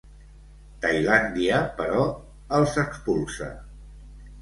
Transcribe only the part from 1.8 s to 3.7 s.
però, els expulsa.